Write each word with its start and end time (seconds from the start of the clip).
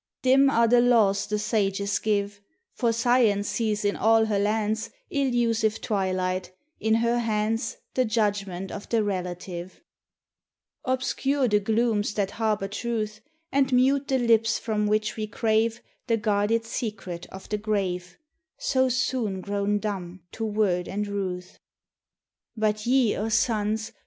Dim 0.23 0.49
are 0.49 0.67
the 0.67 0.81
laws 0.81 1.27
the 1.27 1.37
sages 1.37 1.99
give, 1.99 2.41
For 2.73 2.91
Science 2.91 3.49
sees 3.49 3.85
in 3.85 3.95
all 3.95 4.25
her 4.25 4.39
lands 4.39 4.89
Illusive 5.11 5.79
twilight, 5.79 6.51
in 6.79 6.95
her 6.95 7.19
hands 7.19 7.77
The 7.93 8.03
judgments 8.03 8.73
of 8.73 8.89
the 8.89 9.03
Relative. 9.03 9.79
79 10.87 10.97
THE 10.97 10.97
TESTIMONY 10.97 10.97
OF 10.97 10.99
THE 10.99 11.03
SUNS. 11.03 11.03
Obscure 11.03 11.47
the 11.49 11.59
glooms 11.63 12.13
that 12.15 12.31
harbor 12.31 12.67
Truth, 12.67 13.21
And 13.51 13.71
mute 13.73 14.07
the 14.07 14.17
lips 14.17 14.57
from 14.57 14.87
which 14.87 15.15
we 15.15 15.27
crave 15.27 15.81
The 16.07 16.17
guarded 16.17 16.65
secret 16.65 17.27
of 17.27 17.47
the 17.49 17.59
grave 17.59 18.17
So 18.57 18.89
soon 18.89 19.39
grown 19.41 19.77
dumb 19.77 20.21
to 20.31 20.43
word 20.43 20.87
and 20.87 21.05
ruth! 21.07 21.59
But 22.57 22.87
ye, 22.87 23.15
O 23.15 23.29
suns! 23.29 23.91